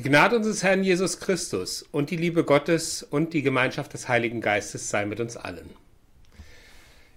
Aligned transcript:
Die 0.00 0.08
Gnade 0.08 0.36
unseres 0.36 0.62
Herrn 0.62 0.82
Jesus 0.82 1.20
Christus 1.20 1.82
und 1.92 2.08
die 2.08 2.16
Liebe 2.16 2.42
Gottes 2.42 3.02
und 3.02 3.34
die 3.34 3.42
Gemeinschaft 3.42 3.92
des 3.92 4.08
Heiligen 4.08 4.40
Geistes 4.40 4.88
sei 4.88 5.04
mit 5.04 5.20
uns 5.20 5.36
allen. 5.36 5.68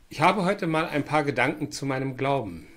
Ich 0.10 0.20
habe 0.20 0.44
heute 0.44 0.68
mal 0.68 0.88
ein 0.88 1.06
paar 1.06 1.24
Gedanken 1.24 1.72
zu 1.72 1.86
meinem 1.86 2.18
Glauben. 2.18 2.68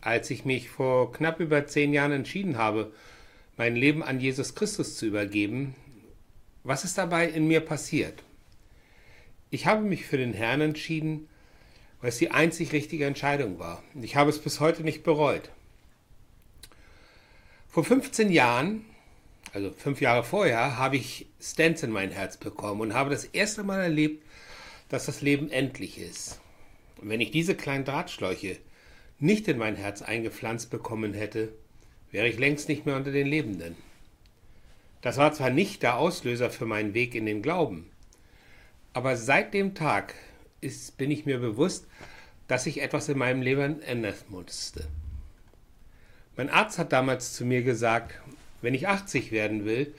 Als 0.00 0.30
ich 0.30 0.44
mich 0.44 0.70
vor 0.70 1.12
knapp 1.12 1.40
über 1.40 1.66
zehn 1.66 1.92
Jahren 1.92 2.12
entschieden 2.12 2.58
habe, 2.58 2.92
mein 3.56 3.74
Leben 3.74 4.04
an 4.04 4.20
Jesus 4.20 4.54
Christus 4.54 4.96
zu 4.96 5.06
übergeben, 5.06 5.74
was 6.62 6.84
ist 6.84 6.96
dabei 6.96 7.26
in 7.28 7.48
mir 7.48 7.58
passiert? 7.58 8.22
Ich 9.50 9.66
habe 9.66 9.82
mich 9.82 10.06
für 10.06 10.16
den 10.16 10.32
Herrn 10.32 10.60
entschieden, 10.60 11.28
weil 12.00 12.10
es 12.10 12.18
die 12.18 12.30
einzig 12.30 12.70
richtige 12.70 13.04
Entscheidung 13.04 13.58
war. 13.58 13.82
Ich 14.00 14.14
habe 14.14 14.30
es 14.30 14.38
bis 14.38 14.60
heute 14.60 14.84
nicht 14.84 15.02
bereut. 15.02 15.50
Vor 17.68 17.82
15 17.82 18.30
Jahren 18.30 18.84
also 19.52 19.72
fünf 19.72 20.00
Jahre 20.00 20.24
vorher, 20.24 20.78
habe 20.78 20.96
ich 20.96 21.26
Stents 21.40 21.82
in 21.82 21.90
mein 21.90 22.10
Herz 22.10 22.36
bekommen 22.36 22.80
und 22.80 22.94
habe 22.94 23.10
das 23.10 23.24
erste 23.24 23.62
Mal 23.62 23.80
erlebt, 23.80 24.24
dass 24.88 25.06
das 25.06 25.20
Leben 25.20 25.50
endlich 25.50 25.98
ist. 25.98 26.40
Und 27.00 27.08
wenn 27.08 27.20
ich 27.20 27.30
diese 27.30 27.54
kleinen 27.54 27.84
Drahtschläuche 27.84 28.58
nicht 29.18 29.48
in 29.48 29.58
mein 29.58 29.76
Herz 29.76 30.02
eingepflanzt 30.02 30.70
bekommen 30.70 31.14
hätte, 31.14 31.52
wäre 32.10 32.28
ich 32.28 32.38
längst 32.38 32.68
nicht 32.68 32.86
mehr 32.86 32.96
unter 32.96 33.12
den 33.12 33.26
Lebenden. 33.26 33.76
Das 35.00 35.16
war 35.16 35.32
zwar 35.32 35.50
nicht 35.50 35.82
der 35.82 35.96
Auslöser 35.96 36.50
für 36.50 36.66
meinen 36.66 36.94
Weg 36.94 37.14
in 37.14 37.26
den 37.26 37.42
Glauben, 37.42 37.90
aber 38.92 39.16
seit 39.16 39.54
dem 39.54 39.74
Tag 39.74 40.14
ist, 40.60 40.98
bin 40.98 41.10
ich 41.10 41.24
mir 41.24 41.38
bewusst, 41.38 41.86
dass 42.48 42.64
sich 42.64 42.82
etwas 42.82 43.08
in 43.08 43.16
meinem 43.16 43.42
Leben 43.42 43.80
ändern 43.82 44.14
musste. 44.28 44.86
Mein 46.36 46.50
Arzt 46.50 46.78
hat 46.78 46.92
damals 46.92 47.34
zu 47.34 47.44
mir 47.44 47.62
gesagt, 47.62 48.20
wenn 48.62 48.74
ich 48.74 48.88
80 48.88 49.32
werden 49.32 49.64
will, 49.64 49.94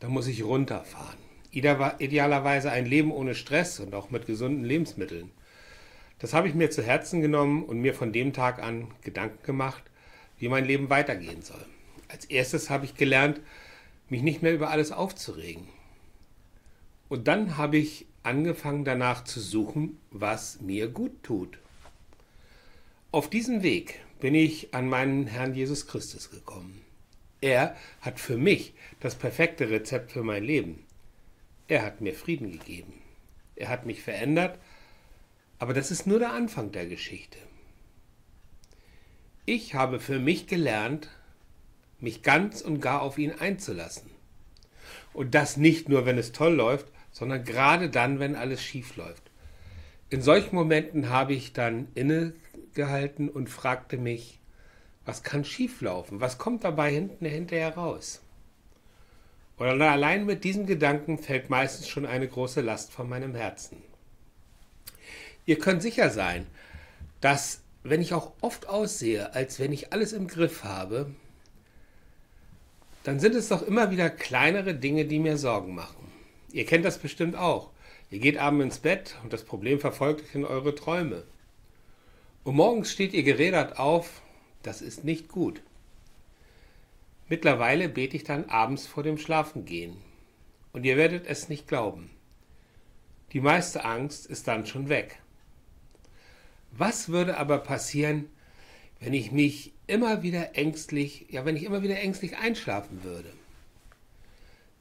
dann 0.00 0.10
muss 0.10 0.26
ich 0.26 0.44
runterfahren. 0.44 1.18
Idealerweise 1.50 2.70
ein 2.70 2.86
Leben 2.86 3.10
ohne 3.10 3.34
Stress 3.34 3.80
und 3.80 3.94
auch 3.94 4.10
mit 4.10 4.26
gesunden 4.26 4.64
Lebensmitteln. 4.64 5.30
Das 6.18 6.34
habe 6.34 6.48
ich 6.48 6.54
mir 6.54 6.70
zu 6.70 6.82
Herzen 6.82 7.20
genommen 7.20 7.64
und 7.64 7.80
mir 7.80 7.94
von 7.94 8.12
dem 8.12 8.32
Tag 8.32 8.62
an 8.62 8.88
Gedanken 9.02 9.42
gemacht, 9.44 9.82
wie 10.38 10.48
mein 10.48 10.64
Leben 10.64 10.90
weitergehen 10.90 11.42
soll. 11.42 11.64
Als 12.08 12.24
erstes 12.24 12.70
habe 12.70 12.84
ich 12.84 12.94
gelernt, 12.94 13.40
mich 14.08 14.22
nicht 14.22 14.42
mehr 14.42 14.54
über 14.54 14.70
alles 14.70 14.92
aufzuregen. 14.92 15.68
Und 17.08 17.28
dann 17.28 17.56
habe 17.56 17.76
ich 17.76 18.06
angefangen 18.22 18.84
danach 18.84 19.24
zu 19.24 19.40
suchen, 19.40 19.98
was 20.10 20.60
mir 20.60 20.88
gut 20.88 21.22
tut. 21.22 21.58
Auf 23.10 23.30
diesem 23.30 23.62
Weg 23.62 24.00
bin 24.20 24.34
ich 24.34 24.74
an 24.74 24.88
meinen 24.88 25.26
Herrn 25.26 25.54
Jesus 25.54 25.86
Christus 25.86 26.30
gekommen. 26.30 26.82
Er 27.40 27.76
hat 28.00 28.18
für 28.18 28.36
mich 28.36 28.74
das 29.00 29.14
perfekte 29.14 29.70
Rezept 29.70 30.12
für 30.12 30.22
mein 30.22 30.44
Leben. 30.44 30.84
Er 31.68 31.82
hat 31.82 32.00
mir 32.00 32.14
Frieden 32.14 32.50
gegeben. 32.50 32.94
Er 33.56 33.68
hat 33.68 33.86
mich 33.86 34.02
verändert, 34.02 34.58
aber 35.58 35.74
das 35.74 35.90
ist 35.90 36.06
nur 36.06 36.18
der 36.18 36.32
Anfang 36.32 36.72
der 36.72 36.86
Geschichte. 36.86 37.38
Ich 39.44 39.74
habe 39.74 39.98
für 39.98 40.18
mich 40.18 40.46
gelernt, 40.46 41.08
mich 42.00 42.22
ganz 42.22 42.60
und 42.60 42.80
gar 42.80 43.02
auf 43.02 43.18
ihn 43.18 43.32
einzulassen. 43.32 44.10
Und 45.12 45.34
das 45.34 45.56
nicht 45.56 45.88
nur, 45.88 46.06
wenn 46.06 46.18
es 46.18 46.32
toll 46.32 46.54
läuft, 46.54 46.86
sondern 47.10 47.44
gerade 47.44 47.90
dann, 47.90 48.20
wenn 48.20 48.36
alles 48.36 48.62
schief 48.62 48.96
läuft. 48.96 49.30
In 50.10 50.22
solchen 50.22 50.54
Momenten 50.54 51.08
habe 51.08 51.34
ich 51.34 51.52
dann 51.52 51.88
innegehalten 51.94 53.28
und 53.28 53.50
fragte 53.50 53.96
mich, 53.96 54.37
was 55.08 55.22
kann 55.22 55.42
schieflaufen? 55.42 56.20
Was 56.20 56.36
kommt 56.36 56.64
dabei 56.64 56.92
hinten 56.92 57.24
hinterher 57.24 57.74
raus? 57.74 58.20
Und 59.56 59.66
allein 59.66 60.26
mit 60.26 60.44
diesem 60.44 60.66
Gedanken 60.66 61.16
fällt 61.16 61.48
meistens 61.48 61.88
schon 61.88 62.04
eine 62.04 62.28
große 62.28 62.60
Last 62.60 62.92
von 62.92 63.08
meinem 63.08 63.34
Herzen. 63.34 63.82
Ihr 65.46 65.58
könnt 65.58 65.80
sicher 65.80 66.10
sein, 66.10 66.46
dass 67.22 67.62
wenn 67.84 68.02
ich 68.02 68.12
auch 68.12 68.32
oft 68.42 68.68
aussehe, 68.68 69.34
als 69.34 69.58
wenn 69.58 69.72
ich 69.72 69.94
alles 69.94 70.12
im 70.12 70.28
Griff 70.28 70.62
habe, 70.62 71.10
dann 73.02 73.18
sind 73.18 73.34
es 73.34 73.48
doch 73.48 73.62
immer 73.62 73.90
wieder 73.90 74.10
kleinere 74.10 74.74
Dinge, 74.74 75.06
die 75.06 75.20
mir 75.20 75.38
Sorgen 75.38 75.74
machen. 75.74 76.12
Ihr 76.52 76.66
kennt 76.66 76.84
das 76.84 76.98
bestimmt 76.98 77.34
auch. 77.34 77.70
Ihr 78.10 78.18
geht 78.18 78.36
abends 78.36 78.62
ins 78.62 78.78
Bett 78.80 79.16
und 79.22 79.32
das 79.32 79.44
Problem 79.44 79.80
verfolgt 79.80 80.20
euch 80.20 80.34
in 80.34 80.44
eure 80.44 80.74
Träume. 80.74 81.22
Und 82.44 82.56
morgens 82.56 82.92
steht 82.92 83.14
ihr 83.14 83.22
gerädert 83.22 83.78
auf 83.78 84.20
das 84.68 84.82
ist 84.82 85.02
nicht 85.02 85.28
gut. 85.28 85.62
Mittlerweile 87.30 87.88
bete 87.88 88.16
ich 88.16 88.24
dann 88.24 88.50
abends 88.50 88.86
vor 88.86 89.02
dem 89.02 89.16
Schlafengehen. 89.16 89.96
Und 90.74 90.84
ihr 90.84 90.98
werdet 90.98 91.26
es 91.26 91.48
nicht 91.48 91.66
glauben. 91.66 92.10
Die 93.32 93.40
meiste 93.40 93.86
Angst 93.86 94.26
ist 94.26 94.46
dann 94.46 94.66
schon 94.66 94.90
weg. 94.90 95.20
Was 96.70 97.08
würde 97.08 97.38
aber 97.38 97.58
passieren, 97.60 98.28
wenn 99.00 99.14
ich 99.14 99.32
mich 99.32 99.72
immer 99.86 100.22
wieder 100.22 100.54
ängstlich, 100.54 101.24
ja, 101.30 101.46
wenn 101.46 101.56
ich 101.56 101.62
immer 101.64 101.82
wieder 101.82 101.98
ängstlich 101.98 102.36
einschlafen 102.36 103.02
würde? 103.02 103.32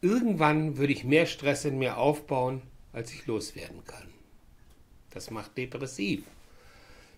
Irgendwann 0.01 0.75
würde 0.75 0.91
ich 0.91 1.05
mehr 1.05 1.27
Stress 1.27 1.63
in 1.63 1.79
mir 1.79 1.97
aufbauen, 1.97 2.61
als 2.91 3.13
ich 3.13 3.25
loswerden 3.25 3.85
kann. 3.85 4.09
Das 5.11 5.31
macht 5.31 5.57
depressiv. 5.57 6.25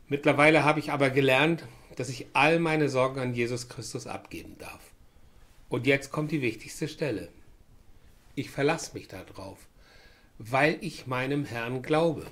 Mittlerweile 0.10 0.64
habe 0.64 0.80
ich 0.80 0.92
aber 0.92 1.12
gelernt, 1.12 1.66
dass 1.96 2.10
ich 2.10 2.28
all 2.34 2.60
meine 2.60 2.90
Sorgen 2.90 3.20
an 3.20 3.36
Jesus 3.36 3.70
Christus 3.70 4.08
abgeben 4.08 4.58
darf. 4.58 4.82
Und 5.70 5.86
jetzt 5.86 6.12
kommt 6.12 6.32
die 6.32 6.42
wichtigste 6.42 6.88
Stelle. 6.88 7.30
Ich 8.34 8.50
verlasse 8.50 8.96
mich 8.96 9.08
darauf, 9.08 9.60
weil 10.40 10.78
ich 10.82 11.06
meinem 11.06 11.46
Herrn 11.46 11.84
glaube. 11.84 12.26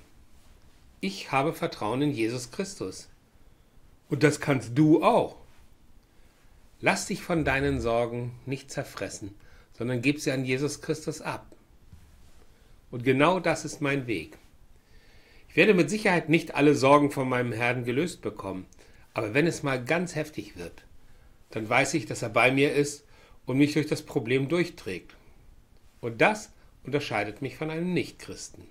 Ich 1.02 1.32
habe 1.32 1.54
Vertrauen 1.54 2.02
in 2.02 2.12
Jesus 2.12 2.50
Christus. 2.50 3.10
Und 4.10 4.24
das 4.24 4.40
kannst 4.40 4.76
du 4.76 5.04
auch. 5.04 5.36
Lass 6.82 7.06
dich 7.06 7.22
von 7.22 7.46
deinen 7.46 7.80
Sorgen 7.80 8.40
nicht 8.48 8.72
zerfressen, 8.72 9.36
sondern 9.74 10.02
gib 10.02 10.20
sie 10.20 10.32
an 10.32 10.46
Jesus 10.46 10.82
Christus 10.82 11.22
ab. 11.22 11.46
Und 12.90 13.04
genau 13.04 13.40
das 13.40 13.66
ist 13.66 13.82
mein 13.82 14.08
Weg. 14.08 14.40
Werde 15.58 15.74
mit 15.74 15.90
Sicherheit 15.90 16.30
nicht 16.30 16.54
alle 16.54 16.76
Sorgen 16.76 17.10
von 17.10 17.28
meinem 17.28 17.52
Herrn 17.52 17.84
gelöst 17.84 18.22
bekommen, 18.22 18.68
aber 19.16 19.34
wenn 19.34 19.48
es 19.48 19.64
mal 19.64 19.84
ganz 19.84 20.14
heftig 20.14 20.56
wird, 20.56 20.84
dann 21.50 21.68
weiß 21.68 21.96
ich, 21.96 22.06
dass 22.06 22.22
er 22.22 22.30
bei 22.30 22.52
mir 22.52 22.76
ist 22.76 23.06
und 23.48 23.58
mich 23.58 23.74
durch 23.74 23.88
das 23.88 24.04
Problem 24.04 24.50
durchträgt. 24.50 25.16
Und 26.00 26.22
das 26.22 26.52
unterscheidet 26.84 27.42
mich 27.42 27.58
von 27.58 27.72
einem 27.72 27.92
Nichtchristen. 27.92 28.68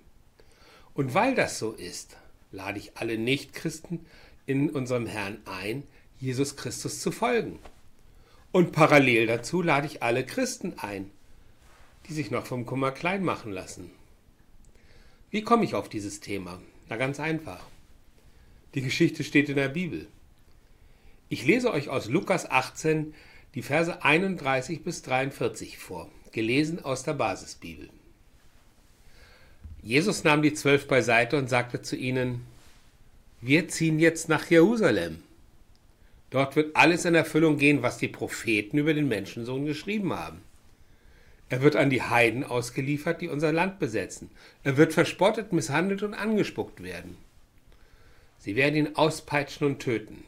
Und 0.93 1.13
weil 1.13 1.35
das 1.35 1.59
so 1.59 1.73
ist, 1.73 2.15
lade 2.53 2.79
ich 2.79 2.95
alle 2.95 3.17
Nichtchristen 3.17 4.05
in 4.45 4.69
unserem 4.69 5.07
Herrn 5.07 5.39
ein, 5.43 5.83
Jesus 6.21 6.55
Christus 6.55 7.01
zu 7.01 7.11
folgen. 7.11 7.59
Und 8.53 8.71
parallel 8.71 9.27
dazu 9.27 9.61
lade 9.61 9.87
ich 9.87 10.03
alle 10.03 10.25
Christen 10.25 10.75
ein, 10.77 11.11
die 12.07 12.13
sich 12.13 12.31
noch 12.31 12.45
vom 12.45 12.65
Kummer 12.65 12.93
klein 12.93 13.25
machen 13.25 13.51
lassen. 13.51 13.91
Wie 15.31 15.41
komme 15.41 15.65
ich 15.65 15.75
auf 15.75 15.89
dieses 15.89 16.21
Thema? 16.21 16.61
Na 16.89 16.95
ganz 16.95 17.19
einfach. 17.19 17.65
Die 18.73 18.81
Geschichte 18.81 19.23
steht 19.23 19.49
in 19.49 19.55
der 19.55 19.69
Bibel. 19.69 20.07
Ich 21.29 21.45
lese 21.45 21.71
euch 21.71 21.89
aus 21.89 22.07
Lukas 22.07 22.49
18 22.49 23.13
die 23.55 23.61
Verse 23.61 24.03
31 24.03 24.83
bis 24.83 25.01
43 25.01 25.77
vor, 25.77 26.09
gelesen 26.31 26.83
aus 26.83 27.03
der 27.03 27.13
Basisbibel. 27.13 27.89
Jesus 29.81 30.23
nahm 30.23 30.41
die 30.41 30.53
Zwölf 30.53 30.87
beiseite 30.87 31.37
und 31.37 31.49
sagte 31.49 31.81
zu 31.81 31.95
ihnen, 31.95 32.45
wir 33.41 33.67
ziehen 33.67 33.99
jetzt 33.99 34.29
nach 34.29 34.49
Jerusalem. 34.49 35.23
Dort 36.29 36.55
wird 36.55 36.75
alles 36.75 37.05
in 37.05 37.15
Erfüllung 37.15 37.57
gehen, 37.57 37.83
was 37.83 37.97
die 37.97 38.07
Propheten 38.07 38.77
über 38.77 38.93
den 38.93 39.07
Menschensohn 39.07 39.65
geschrieben 39.65 40.13
haben. 40.13 40.41
Er 41.49 41.61
wird 41.61 41.75
an 41.75 41.89
die 41.89 42.01
Heiden 42.01 42.43
ausgeliefert, 42.43 43.21
die 43.21 43.29
unser 43.29 43.53
Land 43.53 43.79
besetzen. 43.79 44.29
Er 44.63 44.75
wird 44.75 44.93
verspottet, 44.93 45.53
misshandelt 45.53 46.03
und 46.03 46.13
angespuckt 46.13 46.83
werden. 46.83 47.17
Sie 48.37 48.55
werden 48.55 48.75
ihn 48.75 48.95
auspeitschen 48.95 49.65
und 49.65 49.79
töten. 49.79 50.23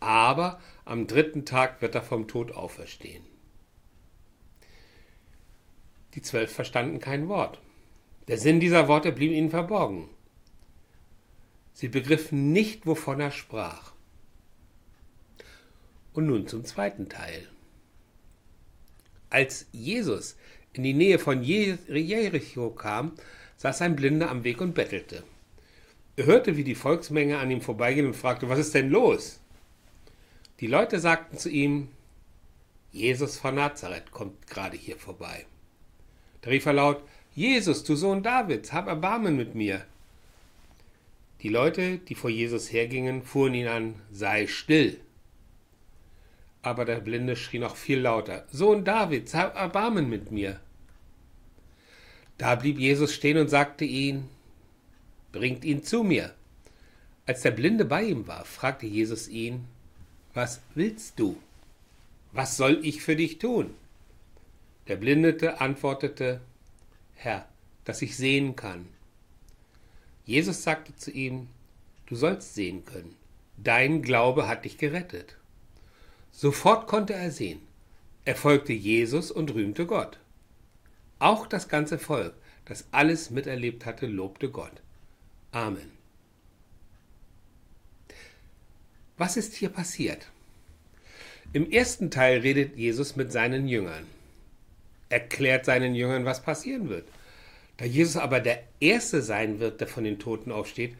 Aber 0.00 0.60
am 0.84 1.06
dritten 1.06 1.44
Tag 1.44 1.80
wird 1.80 1.94
er 1.94 2.02
vom 2.02 2.26
Tod 2.26 2.52
auferstehen. 2.52 3.24
Die 6.14 6.22
Zwölf 6.22 6.52
verstanden 6.52 6.98
kein 6.98 7.28
Wort. 7.28 7.60
Der 8.28 8.38
Sinn 8.38 8.60
dieser 8.60 8.88
Worte 8.88 9.12
blieb 9.12 9.32
ihnen 9.32 9.50
verborgen. 9.50 10.08
Sie 11.72 11.88
begriffen 11.88 12.52
nicht, 12.52 12.86
wovon 12.86 13.20
er 13.20 13.30
sprach. 13.30 13.92
Und 16.12 16.26
nun 16.26 16.46
zum 16.46 16.64
zweiten 16.64 17.08
Teil. 17.08 17.48
Als 19.32 19.64
Jesus 19.72 20.36
in 20.74 20.82
die 20.82 20.92
Nähe 20.92 21.18
von 21.18 21.42
Jericho 21.42 22.68
kam, 22.68 23.12
saß 23.56 23.80
ein 23.80 23.96
Blinder 23.96 24.30
am 24.30 24.44
Weg 24.44 24.60
und 24.60 24.74
bettelte. 24.74 25.24
Er 26.16 26.26
hörte, 26.26 26.58
wie 26.58 26.64
die 26.64 26.74
Volksmenge 26.74 27.38
an 27.38 27.50
ihm 27.50 27.62
vorbeiging 27.62 28.04
und 28.04 28.14
fragte, 28.14 28.50
was 28.50 28.58
ist 28.58 28.74
denn 28.74 28.90
los? 28.90 29.40
Die 30.60 30.66
Leute 30.66 31.00
sagten 31.00 31.38
zu 31.38 31.48
ihm, 31.48 31.88
Jesus 32.90 33.38
von 33.38 33.54
Nazareth 33.54 34.10
kommt 34.10 34.46
gerade 34.48 34.76
hier 34.76 34.98
vorbei. 34.98 35.46
Da 36.42 36.50
rief 36.50 36.66
er 36.66 36.74
laut, 36.74 37.02
Jesus, 37.34 37.84
du 37.84 37.96
Sohn 37.96 38.22
Davids, 38.22 38.74
hab 38.74 38.86
Erbarmen 38.86 39.34
mit 39.34 39.54
mir. 39.54 39.86
Die 41.40 41.48
Leute, 41.48 41.96
die 41.96 42.14
vor 42.14 42.28
Jesus 42.28 42.70
hergingen, 42.70 43.22
fuhren 43.22 43.54
ihn 43.54 43.68
an, 43.68 43.94
sei 44.10 44.46
still. 44.46 45.00
Aber 46.62 46.84
der 46.84 47.00
Blinde 47.00 47.36
schrie 47.36 47.58
noch 47.58 47.76
viel 47.76 47.98
lauter, 47.98 48.46
Sohn 48.50 48.84
Davids, 48.84 49.34
hab 49.34 49.56
Erbarmen 49.56 50.08
mit 50.08 50.30
mir. 50.30 50.60
Da 52.38 52.54
blieb 52.54 52.78
Jesus 52.78 53.12
stehen 53.12 53.36
und 53.36 53.48
sagte 53.48 53.84
ihn, 53.84 54.28
bringt 55.32 55.64
ihn 55.64 55.82
zu 55.82 56.02
mir. 56.02 56.34
Als 57.26 57.42
der 57.42 57.50
Blinde 57.50 57.84
bei 57.84 58.04
ihm 58.04 58.26
war, 58.26 58.44
fragte 58.44 58.86
Jesus 58.86 59.28
ihn, 59.28 59.64
was 60.34 60.60
willst 60.74 61.18
du? 61.18 61.36
Was 62.32 62.56
soll 62.56 62.84
ich 62.84 63.02
für 63.02 63.16
dich 63.16 63.38
tun? 63.38 63.74
Der 64.88 64.96
Blindete 64.96 65.60
antwortete, 65.60 66.40
Herr, 67.14 67.46
dass 67.84 68.02
ich 68.02 68.16
sehen 68.16 68.56
kann. 68.56 68.86
Jesus 70.24 70.62
sagte 70.62 70.94
zu 70.96 71.10
ihm, 71.10 71.48
Du 72.06 72.16
sollst 72.16 72.54
sehen 72.54 72.84
können. 72.84 73.16
Dein 73.56 74.02
Glaube 74.02 74.46
hat 74.46 74.64
dich 74.64 74.76
gerettet. 74.76 75.36
Sofort 76.32 76.88
konnte 76.88 77.12
er 77.14 77.30
sehen. 77.30 77.60
Er 78.24 78.34
folgte 78.34 78.72
Jesus 78.72 79.30
und 79.30 79.54
rühmte 79.54 79.86
Gott. 79.86 80.18
Auch 81.18 81.46
das 81.46 81.68
ganze 81.68 81.98
Volk, 81.98 82.34
das 82.64 82.86
alles 82.90 83.30
miterlebt 83.30 83.86
hatte, 83.86 84.06
lobte 84.06 84.50
Gott. 84.50 84.82
Amen. 85.52 85.92
Was 89.18 89.36
ist 89.36 89.54
hier 89.54 89.68
passiert? 89.68 90.26
Im 91.52 91.70
ersten 91.70 92.10
Teil 92.10 92.40
redet 92.40 92.76
Jesus 92.76 93.14
mit 93.14 93.30
seinen 93.30 93.68
Jüngern, 93.68 94.06
erklärt 95.10 95.66
seinen 95.66 95.94
Jüngern, 95.94 96.24
was 96.24 96.42
passieren 96.42 96.88
wird. 96.88 97.06
Da 97.76 97.84
Jesus 97.84 98.16
aber 98.16 98.40
der 98.40 98.62
Erste 98.80 99.20
sein 99.20 99.60
wird, 99.60 99.80
der 99.80 99.88
von 99.88 100.04
den 100.04 100.18
Toten 100.18 100.50
aufsteht, 100.50 100.96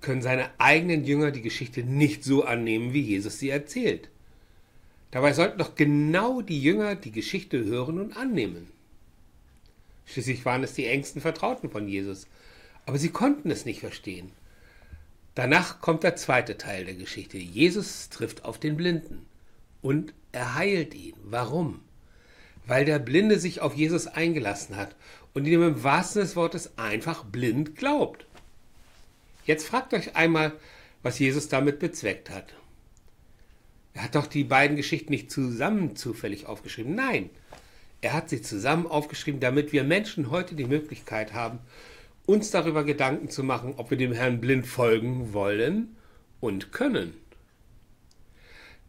können 0.00 0.22
seine 0.22 0.50
eigenen 0.58 1.04
Jünger 1.04 1.32
die 1.32 1.42
Geschichte 1.42 1.82
nicht 1.82 2.22
so 2.22 2.44
annehmen, 2.44 2.92
wie 2.92 3.00
Jesus 3.00 3.38
sie 3.38 3.50
erzählt. 3.50 4.08
Dabei 5.16 5.32
sollten 5.32 5.56
doch 5.56 5.76
genau 5.76 6.42
die 6.42 6.60
Jünger 6.60 6.94
die 6.94 7.10
Geschichte 7.10 7.64
hören 7.64 7.98
und 7.98 8.18
annehmen. 8.18 8.70
Schließlich 10.04 10.44
waren 10.44 10.62
es 10.62 10.74
die 10.74 10.84
engsten 10.84 11.22
Vertrauten 11.22 11.70
von 11.70 11.88
Jesus, 11.88 12.26
aber 12.84 12.98
sie 12.98 13.08
konnten 13.08 13.50
es 13.50 13.64
nicht 13.64 13.80
verstehen. 13.80 14.30
Danach 15.34 15.80
kommt 15.80 16.02
der 16.02 16.16
zweite 16.16 16.58
Teil 16.58 16.84
der 16.84 16.96
Geschichte. 16.96 17.38
Jesus 17.38 18.10
trifft 18.10 18.44
auf 18.44 18.60
den 18.60 18.76
Blinden 18.76 19.24
und 19.80 20.12
er 20.32 20.54
heilt 20.54 20.92
ihn. 20.92 21.14
Warum? 21.24 21.80
Weil 22.66 22.84
der 22.84 22.98
Blinde 22.98 23.38
sich 23.38 23.62
auf 23.62 23.74
Jesus 23.74 24.06
eingelassen 24.06 24.76
hat 24.76 24.94
und 25.32 25.46
ihm 25.46 25.62
im 25.62 25.82
wahrsten 25.82 26.20
des 26.20 26.36
Wortes 26.36 26.76
einfach 26.76 27.24
blind 27.24 27.74
glaubt. 27.74 28.26
Jetzt 29.46 29.66
fragt 29.66 29.94
euch 29.94 30.14
einmal, 30.14 30.52
was 31.02 31.18
Jesus 31.18 31.48
damit 31.48 31.78
bezweckt 31.78 32.28
hat. 32.28 32.52
Er 33.96 34.02
hat 34.02 34.14
doch 34.14 34.26
die 34.26 34.44
beiden 34.44 34.76
Geschichten 34.76 35.10
nicht 35.10 35.30
zusammen 35.30 35.96
zufällig 35.96 36.44
aufgeschrieben. 36.44 36.94
Nein, 36.94 37.30
er 38.02 38.12
hat 38.12 38.28
sie 38.28 38.42
zusammen 38.42 38.86
aufgeschrieben, 38.86 39.40
damit 39.40 39.72
wir 39.72 39.84
Menschen 39.84 40.30
heute 40.30 40.54
die 40.54 40.66
Möglichkeit 40.66 41.32
haben, 41.32 41.60
uns 42.26 42.50
darüber 42.50 42.84
Gedanken 42.84 43.30
zu 43.30 43.42
machen, 43.42 43.72
ob 43.78 43.88
wir 43.88 43.96
dem 43.96 44.12
Herrn 44.12 44.38
blind 44.38 44.66
folgen 44.66 45.32
wollen 45.32 45.96
und 46.40 46.72
können. 46.72 47.14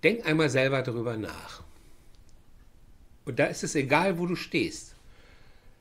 Denk 0.03 0.25
einmal 0.25 0.49
selber 0.49 0.81
darüber 0.81 1.15
nach. 1.15 1.63
Und 3.23 3.39
da 3.39 3.45
ist 3.45 3.63
es 3.63 3.75
egal, 3.75 4.19
wo 4.19 4.25
du 4.25 4.35
stehst. 4.35 4.93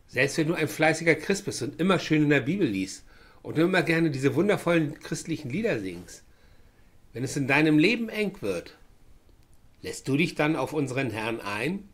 Selbst 0.07 0.39
wenn 0.39 0.47
du 0.47 0.55
ein 0.55 0.69
fleißiger 0.69 1.17
Christ 1.17 1.47
bist 1.47 1.63
und 1.63 1.81
immer 1.81 1.99
schön 1.99 2.23
in 2.23 2.31
der 2.31 2.43
Bibel 2.43 2.69
liest 2.69 3.03
und 3.43 3.59
immer 3.59 3.83
gerne 3.83 4.13
diese 4.13 4.37
wundervollen 4.37 5.01
christlichen 5.01 5.51
Lieder 5.51 5.81
singst, 5.81 6.23
wenn 7.13 7.25
es 7.25 7.37
in 7.37 7.49
deinem 7.49 7.81
Leben 7.81 8.09
eng 8.09 8.37
wird, 8.41 8.77
lässt 9.83 10.09
du 10.09 10.17
dich 10.17 10.35
dann 10.35 10.57
auf 10.57 10.73
unseren 10.73 11.11
Herrn 11.11 11.41
ein? 11.41 11.89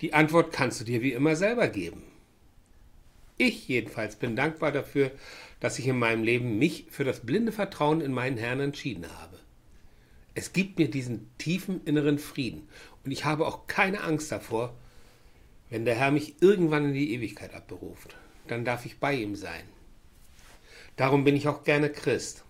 Die 0.00 0.12
Antwort 0.12 0.52
kannst 0.52 0.80
du 0.80 0.84
dir 0.84 1.02
wie 1.02 1.12
immer 1.12 1.36
selber 1.36 1.68
geben. 1.68 2.02
Ich 3.36 3.66
jedenfalls 3.68 4.16
bin 4.16 4.36
dankbar 4.36 4.70
dafür, 4.70 5.10
dass 5.60 5.78
ich 5.78 5.86
in 5.88 5.98
meinem 5.98 6.22
Leben 6.22 6.58
mich 6.58 6.86
für 6.90 7.04
das 7.04 7.20
blinde 7.20 7.52
Vertrauen 7.52 8.00
in 8.00 8.12
meinen 8.12 8.36
Herrn 8.36 8.60
entschieden 8.60 9.06
habe. 9.18 9.38
Es 10.34 10.52
gibt 10.52 10.78
mir 10.78 10.90
diesen 10.90 11.30
tiefen 11.38 11.80
inneren 11.84 12.18
Frieden 12.18 12.68
und 13.04 13.12
ich 13.12 13.24
habe 13.24 13.46
auch 13.46 13.66
keine 13.66 14.02
Angst 14.02 14.30
davor, 14.30 14.74
wenn 15.70 15.84
der 15.84 15.94
Herr 15.94 16.10
mich 16.10 16.34
irgendwann 16.40 16.86
in 16.86 16.94
die 16.94 17.14
Ewigkeit 17.14 17.54
abberuft. 17.54 18.16
Dann 18.46 18.64
darf 18.64 18.84
ich 18.84 18.98
bei 18.98 19.14
ihm 19.14 19.36
sein. 19.36 19.64
Darum 20.96 21.24
bin 21.24 21.34
ich 21.34 21.48
auch 21.48 21.64
gerne 21.64 21.90
Christ, 21.90 22.44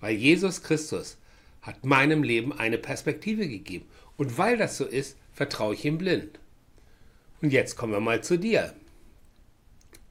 weil 0.00 0.14
Jesus 0.14 0.62
Christus 0.62 1.18
hat 1.62 1.84
meinem 1.84 2.22
Leben 2.22 2.52
eine 2.52 2.78
Perspektive 2.78 3.48
gegeben 3.48 3.86
und 4.16 4.36
weil 4.36 4.56
das 4.56 4.76
so 4.76 4.84
ist, 4.84 5.16
vertraue 5.32 5.74
ich 5.74 5.84
ihm 5.84 5.98
blind. 5.98 6.38
Und 7.40 7.52
jetzt 7.52 7.76
kommen 7.76 7.92
wir 7.92 8.00
mal 8.00 8.22
zu 8.22 8.38
dir. 8.38 8.74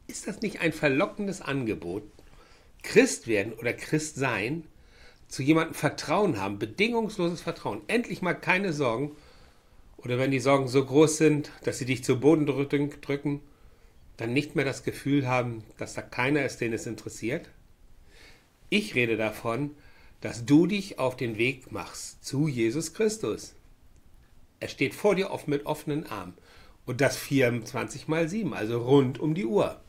Ist 0.08 0.28
das 0.28 0.42
nicht 0.42 0.62
ein 0.62 0.74
verlockendes 0.74 1.42
Angebot, 1.42 2.04
Christ 2.84 3.28
werden 3.28 3.54
oder 3.54 3.74
Christ 3.74 4.16
sein, 4.16 4.66
zu 5.28 5.44
jemandem 5.44 5.76
Vertrauen 5.76 6.40
haben, 6.40 6.60
bedingungsloses 6.60 7.42
Vertrauen, 7.42 7.82
endlich 7.88 8.22
mal 8.22 8.34
keine 8.34 8.74
Sorgen, 8.74 9.16
oder 9.98 10.18
wenn 10.18 10.32
die 10.32 10.40
Sorgen 10.40 10.68
so 10.68 10.84
groß 10.84 11.18
sind, 11.18 11.52
dass 11.64 11.78
sie 11.78 11.86
dich 11.86 12.04
zu 12.04 12.20
Boden 12.20 12.46
drücken, 12.48 13.42
dann 14.18 14.34
nicht 14.34 14.56
mehr 14.56 14.66
das 14.66 14.84
Gefühl 14.84 15.28
haben, 15.28 15.64
dass 15.78 15.94
da 15.94 16.02
keiner 16.02 16.44
ist, 16.44 16.60
den 16.60 16.74
es 16.74 16.88
interessiert? 16.88 17.50
Ich 18.70 18.96
rede 18.96 19.16
davon, 19.16 19.76
dass 20.22 20.46
du 20.46 20.68
dich 20.68 21.00
auf 21.00 21.18
den 21.18 21.38
Weg 21.38 21.72
machst 21.72 22.24
zu 22.24 22.48
Jesus 22.48 22.94
Christus. 22.94 23.56
Er 24.60 24.68
steht 24.68 24.94
vor 24.94 25.16
dir 25.16 25.32
oft 25.32 25.48
mit 25.48 25.66
offenen 25.66 26.06
Armen. 26.06 26.36
Und 26.86 27.02
das 27.02 27.18
24 27.18 28.08
mal 28.08 28.28
7, 28.28 28.54
also 28.54 28.82
rund 28.82 29.20
um 29.20 29.36
die 29.36 29.46
Uhr. 29.46 29.80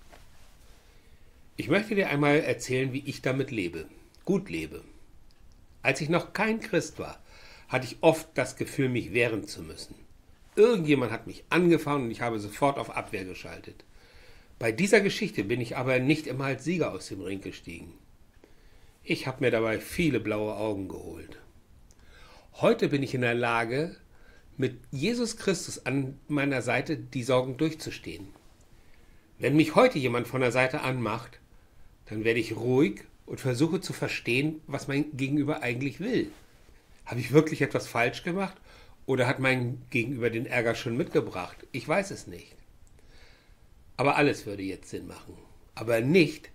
Ich 1.56 1.68
möchte 1.68 1.94
dir 1.94 2.08
einmal 2.08 2.40
erzählen, 2.40 2.92
wie 2.92 3.02
ich 3.06 3.22
damit 3.22 3.50
lebe, 3.50 3.86
gut 4.24 4.50
lebe. 4.50 4.82
Als 5.82 6.00
ich 6.00 6.08
noch 6.08 6.32
kein 6.32 6.60
Christ 6.60 6.98
war, 6.98 7.18
hatte 7.68 7.86
ich 7.86 7.98
oft 8.02 8.28
das 8.34 8.56
Gefühl, 8.56 8.88
mich 8.88 9.12
wehren 9.12 9.46
zu 9.46 9.62
müssen. 9.62 9.94
Irgendjemand 10.54 11.12
hat 11.12 11.26
mich 11.26 11.44
angefangen 11.48 12.04
und 12.04 12.10
ich 12.10 12.20
habe 12.20 12.38
sofort 12.38 12.78
auf 12.78 12.90
Abwehr 12.90 13.24
geschaltet. 13.24 13.84
Bei 14.58 14.70
dieser 14.70 15.00
Geschichte 15.00 15.44
bin 15.44 15.60
ich 15.60 15.76
aber 15.76 15.98
nicht 15.98 16.26
immer 16.26 16.44
als 16.44 16.64
Sieger 16.64 16.92
aus 16.92 17.08
dem 17.08 17.22
Ring 17.22 17.40
gestiegen. 17.40 17.94
Ich 19.04 19.26
habe 19.26 19.44
mir 19.44 19.50
dabei 19.50 19.80
viele 19.80 20.20
blaue 20.20 20.54
Augen 20.54 20.86
geholt. 20.86 21.36
Heute 22.54 22.88
bin 22.88 23.02
ich 23.02 23.14
in 23.14 23.22
der 23.22 23.34
Lage, 23.34 23.96
mit 24.56 24.78
Jesus 24.92 25.36
Christus 25.36 25.86
an 25.86 26.20
meiner 26.28 26.62
Seite 26.62 26.96
die 26.96 27.24
Sorgen 27.24 27.56
durchzustehen. 27.56 28.28
Wenn 29.40 29.56
mich 29.56 29.74
heute 29.74 29.98
jemand 29.98 30.28
von 30.28 30.40
der 30.40 30.52
Seite 30.52 30.82
anmacht, 30.82 31.40
dann 32.06 32.22
werde 32.22 32.38
ich 32.38 32.54
ruhig 32.54 33.00
und 33.26 33.40
versuche 33.40 33.80
zu 33.80 33.92
verstehen, 33.92 34.60
was 34.68 34.86
mein 34.86 35.16
Gegenüber 35.16 35.62
eigentlich 35.62 35.98
will. 35.98 36.30
Habe 37.04 37.18
ich 37.18 37.32
wirklich 37.32 37.60
etwas 37.60 37.88
falsch 37.88 38.22
gemacht 38.22 38.56
oder 39.04 39.26
hat 39.26 39.40
mein 39.40 39.82
Gegenüber 39.90 40.30
den 40.30 40.46
Ärger 40.46 40.76
schon 40.76 40.96
mitgebracht? 40.96 41.56
Ich 41.72 41.88
weiß 41.88 42.12
es 42.12 42.28
nicht. 42.28 42.54
Aber 43.96 44.14
alles 44.14 44.46
würde 44.46 44.62
jetzt 44.62 44.90
Sinn 44.90 45.08
machen. 45.08 45.34
Aber 45.74 46.00
nicht 46.00 46.52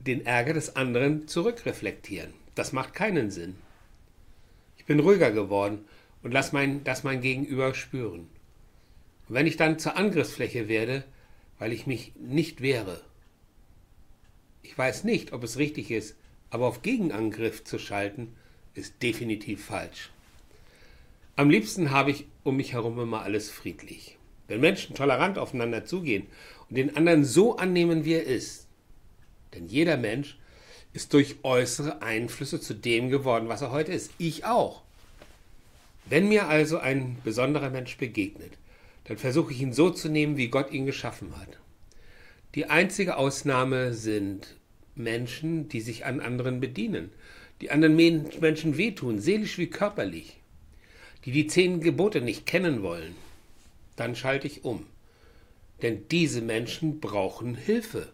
den 0.00 0.24
Ärger 0.24 0.54
des 0.54 0.76
anderen 0.76 1.28
zurückreflektieren. 1.28 2.32
Das 2.54 2.72
macht 2.72 2.94
keinen 2.94 3.30
Sinn. 3.30 3.56
Ich 4.76 4.86
bin 4.86 5.00
ruhiger 5.00 5.30
geworden 5.30 5.84
und 6.22 6.32
lass 6.32 6.52
mein, 6.52 6.82
das 6.84 7.04
mein 7.04 7.20
Gegenüber 7.20 7.74
spüren. 7.74 8.28
Und 9.28 9.34
wenn 9.34 9.46
ich 9.46 9.56
dann 9.56 9.78
zur 9.78 9.96
Angriffsfläche 9.96 10.68
werde, 10.68 11.04
weil 11.58 11.72
ich 11.72 11.86
mich 11.86 12.12
nicht 12.18 12.62
wehre, 12.62 13.00
ich 14.62 14.76
weiß 14.76 15.04
nicht, 15.04 15.32
ob 15.32 15.44
es 15.44 15.58
richtig 15.58 15.90
ist, 15.90 16.16
aber 16.50 16.66
auf 16.66 16.82
Gegenangriff 16.82 17.64
zu 17.64 17.78
schalten, 17.78 18.34
ist 18.74 19.02
definitiv 19.02 19.64
falsch. 19.64 20.10
Am 21.36 21.50
liebsten 21.50 21.90
habe 21.90 22.10
ich 22.10 22.26
um 22.42 22.56
mich 22.56 22.72
herum 22.72 22.98
immer 22.98 23.22
alles 23.22 23.50
friedlich. 23.50 24.18
Wenn 24.48 24.60
Menschen 24.60 24.94
tolerant 24.94 25.38
aufeinander 25.38 25.84
zugehen 25.84 26.26
und 26.68 26.76
den 26.76 26.96
anderen 26.96 27.24
so 27.24 27.56
annehmen, 27.56 28.04
wie 28.04 28.14
er 28.14 28.24
ist, 28.24 28.66
denn 29.54 29.66
jeder 29.66 29.96
Mensch 29.96 30.38
ist 30.92 31.12
durch 31.14 31.36
äußere 31.42 32.02
Einflüsse 32.02 32.60
zu 32.60 32.74
dem 32.74 33.10
geworden, 33.10 33.48
was 33.48 33.62
er 33.62 33.70
heute 33.70 33.92
ist. 33.92 34.10
Ich 34.18 34.44
auch. 34.44 34.82
Wenn 36.06 36.28
mir 36.28 36.48
also 36.48 36.78
ein 36.78 37.18
besonderer 37.22 37.70
Mensch 37.70 37.96
begegnet, 37.96 38.52
dann 39.04 39.18
versuche 39.18 39.52
ich 39.52 39.60
ihn 39.60 39.72
so 39.72 39.90
zu 39.90 40.08
nehmen, 40.08 40.36
wie 40.36 40.48
Gott 40.48 40.72
ihn 40.72 40.86
geschaffen 40.86 41.36
hat. 41.36 41.58
Die 42.54 42.66
einzige 42.66 43.16
Ausnahme 43.16 43.94
sind 43.94 44.56
Menschen, 44.96 45.68
die 45.68 45.80
sich 45.80 46.04
an 46.04 46.20
anderen 46.20 46.60
bedienen, 46.60 47.10
die 47.60 47.70
anderen 47.70 47.96
Menschen 48.40 48.76
wehtun, 48.76 49.20
seelisch 49.20 49.58
wie 49.58 49.68
körperlich. 49.68 50.40
die 51.24 51.32
die 51.32 51.46
zehn 51.46 51.80
Gebote 51.80 52.20
nicht 52.20 52.46
kennen 52.46 52.82
wollen, 52.82 53.14
dann 53.96 54.16
schalte 54.16 54.46
ich 54.46 54.64
um. 54.64 54.86
Denn 55.82 56.08
diese 56.08 56.40
Menschen 56.40 57.00
brauchen 57.00 57.54
Hilfe. 57.54 58.08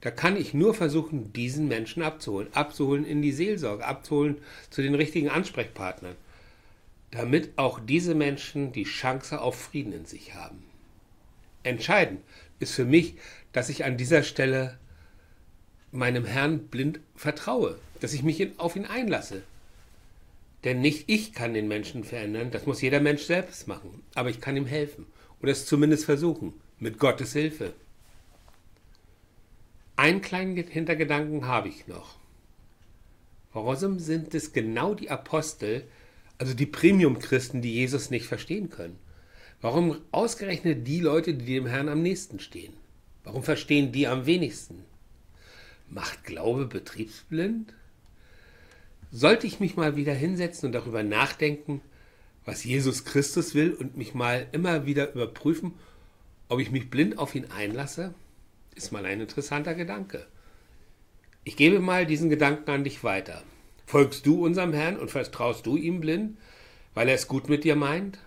Da 0.00 0.10
kann 0.10 0.36
ich 0.36 0.54
nur 0.54 0.74
versuchen, 0.74 1.32
diesen 1.32 1.66
Menschen 1.66 2.02
abzuholen, 2.02 2.52
abzuholen 2.52 3.04
in 3.04 3.20
die 3.20 3.32
Seelsorge, 3.32 3.84
abzuholen 3.84 4.38
zu 4.70 4.82
den 4.82 4.94
richtigen 4.94 5.28
Ansprechpartnern, 5.28 6.14
damit 7.10 7.50
auch 7.56 7.80
diese 7.80 8.14
Menschen 8.14 8.72
die 8.72 8.84
Chance 8.84 9.40
auf 9.40 9.60
Frieden 9.60 9.92
in 9.92 10.04
sich 10.04 10.34
haben. 10.34 10.62
Entscheidend 11.64 12.20
ist 12.60 12.74
für 12.74 12.84
mich, 12.84 13.14
dass 13.52 13.68
ich 13.68 13.84
an 13.84 13.96
dieser 13.96 14.22
Stelle 14.22 14.78
meinem 15.90 16.24
Herrn 16.24 16.68
blind 16.68 17.00
vertraue, 17.16 17.78
dass 18.00 18.12
ich 18.12 18.22
mich 18.22 18.58
auf 18.58 18.76
ihn 18.76 18.84
einlasse. 18.84 19.42
Denn 20.64 20.80
nicht 20.80 21.04
ich 21.08 21.32
kann 21.32 21.54
den 21.54 21.68
Menschen 21.68 22.04
verändern, 22.04 22.50
das 22.50 22.66
muss 22.66 22.82
jeder 22.82 23.00
Mensch 23.00 23.22
selbst 23.22 23.66
machen, 23.68 24.02
aber 24.14 24.30
ich 24.30 24.40
kann 24.40 24.56
ihm 24.56 24.66
helfen 24.66 25.06
oder 25.40 25.52
es 25.52 25.66
zumindest 25.66 26.04
versuchen, 26.04 26.54
mit 26.78 26.98
Gottes 26.98 27.32
Hilfe. 27.32 27.72
Einen 29.98 30.20
kleinen 30.20 30.56
Hintergedanken 30.56 31.48
habe 31.48 31.68
ich 31.68 31.88
noch. 31.88 32.20
Warum 33.52 33.98
sind 33.98 34.32
es 34.32 34.52
genau 34.52 34.94
die 34.94 35.10
Apostel, 35.10 35.88
also 36.38 36.54
die 36.54 36.66
Premium-Christen, 36.66 37.62
die 37.62 37.74
Jesus 37.74 38.08
nicht 38.08 38.26
verstehen 38.26 38.70
können? 38.70 38.96
Warum 39.60 40.00
ausgerechnet 40.12 40.86
die 40.86 41.00
Leute, 41.00 41.34
die 41.34 41.46
dem 41.46 41.66
Herrn 41.66 41.88
am 41.88 42.00
nächsten 42.00 42.38
stehen? 42.38 42.74
Warum 43.24 43.42
verstehen 43.42 43.90
die 43.90 44.06
am 44.06 44.24
wenigsten? 44.24 44.84
Macht 45.90 46.22
Glaube 46.22 46.66
betriebsblind? 46.66 47.74
Sollte 49.10 49.48
ich 49.48 49.58
mich 49.58 49.74
mal 49.74 49.96
wieder 49.96 50.14
hinsetzen 50.14 50.66
und 50.66 50.74
darüber 50.74 51.02
nachdenken, 51.02 51.80
was 52.44 52.62
Jesus 52.62 53.04
Christus 53.04 53.56
will 53.56 53.72
und 53.72 53.96
mich 53.96 54.14
mal 54.14 54.46
immer 54.52 54.86
wieder 54.86 55.12
überprüfen, 55.12 55.72
ob 56.48 56.60
ich 56.60 56.70
mich 56.70 56.88
blind 56.88 57.18
auf 57.18 57.34
ihn 57.34 57.46
einlasse? 57.46 58.14
Ist 58.74 58.92
mal 58.92 59.04
ein 59.04 59.20
interessanter 59.20 59.74
Gedanke. 59.74 60.26
Ich 61.44 61.56
gebe 61.56 61.80
mal 61.80 62.06
diesen 62.06 62.28
Gedanken 62.30 62.70
an 62.70 62.84
dich 62.84 63.02
weiter. 63.04 63.42
Folgst 63.86 64.26
du 64.26 64.44
unserem 64.44 64.72
Herrn 64.74 64.98
und 64.98 65.10
vertraust 65.10 65.64
du 65.64 65.76
ihm 65.76 66.00
blind, 66.00 66.36
weil 66.94 67.08
er 67.08 67.14
es 67.14 67.28
gut 67.28 67.48
mit 67.48 67.64
dir 67.64 67.74
meint? 67.74 68.18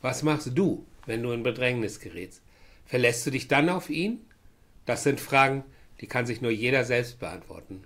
Was 0.00 0.22
machst 0.22 0.50
du, 0.54 0.86
wenn 1.06 1.22
du 1.22 1.32
in 1.32 1.42
Bedrängnis 1.42 1.98
gerätst? 1.98 2.42
Verlässt 2.86 3.26
du 3.26 3.30
dich 3.30 3.48
dann 3.48 3.68
auf 3.68 3.90
ihn? 3.90 4.20
Das 4.86 5.02
sind 5.02 5.20
Fragen, 5.20 5.64
die 6.00 6.06
kann 6.06 6.26
sich 6.26 6.40
nur 6.40 6.50
jeder 6.50 6.84
selbst 6.84 7.18
beantworten. 7.20 7.84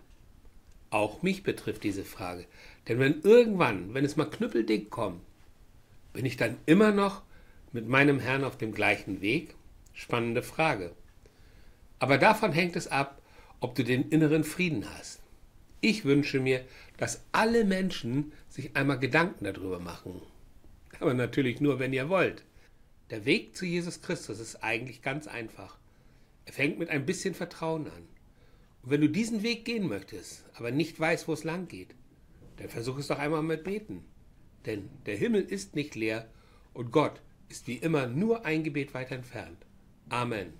Auch 0.90 1.22
mich 1.22 1.42
betrifft 1.42 1.84
diese 1.84 2.04
Frage. 2.04 2.46
Denn 2.88 2.98
wenn 2.98 3.20
irgendwann, 3.22 3.94
wenn 3.94 4.04
es 4.04 4.16
mal 4.16 4.30
knüppeldick 4.30 4.90
kommt, 4.90 5.20
bin 6.12 6.24
ich 6.24 6.36
dann 6.36 6.56
immer 6.66 6.92
noch 6.92 7.22
mit 7.72 7.88
meinem 7.88 8.18
Herrn 8.18 8.44
auf 8.44 8.56
dem 8.56 8.72
gleichen 8.72 9.20
Weg? 9.20 9.54
Spannende 9.92 10.42
Frage. 10.42 10.92
Aber 11.98 12.18
davon 12.18 12.52
hängt 12.52 12.76
es 12.76 12.88
ab, 12.88 13.22
ob 13.60 13.74
du 13.74 13.84
den 13.84 14.08
inneren 14.10 14.44
Frieden 14.44 14.86
hast. 14.96 15.20
Ich 15.80 16.04
wünsche 16.04 16.40
mir, 16.40 16.64
dass 16.96 17.22
alle 17.32 17.64
Menschen 17.64 18.32
sich 18.48 18.76
einmal 18.76 18.98
Gedanken 18.98 19.44
darüber 19.44 19.78
machen. 19.78 20.20
Aber 21.00 21.14
natürlich 21.14 21.60
nur, 21.60 21.78
wenn 21.78 21.92
ihr 21.92 22.08
wollt. 22.08 22.44
Der 23.10 23.24
Weg 23.24 23.56
zu 23.56 23.66
Jesus 23.66 24.02
Christus 24.02 24.40
ist 24.40 24.62
eigentlich 24.64 25.02
ganz 25.02 25.26
einfach. 25.26 25.78
Er 26.44 26.52
fängt 26.52 26.78
mit 26.78 26.88
ein 26.88 27.06
bisschen 27.06 27.34
Vertrauen 27.34 27.86
an. 27.86 28.08
Und 28.82 28.90
wenn 28.90 29.00
du 29.00 29.08
diesen 29.08 29.42
Weg 29.42 29.64
gehen 29.64 29.86
möchtest, 29.86 30.44
aber 30.54 30.70
nicht 30.70 30.98
weißt, 30.98 31.28
wo 31.28 31.32
es 31.32 31.44
lang 31.44 31.68
geht, 31.68 31.94
dann 32.56 32.68
versuch 32.68 32.98
es 32.98 33.08
doch 33.08 33.18
einmal 33.18 33.42
mit 33.42 33.64
Beten. 33.64 34.04
Denn 34.64 34.88
der 35.06 35.16
Himmel 35.16 35.42
ist 35.42 35.76
nicht 35.76 35.94
leer 35.94 36.28
und 36.72 36.90
Gott 36.90 37.20
ist 37.48 37.66
wie 37.66 37.76
immer 37.76 38.06
nur 38.06 38.44
ein 38.44 38.64
Gebet 38.64 38.94
weit 38.94 39.12
entfernt. 39.12 39.58
Amen. 40.08 40.52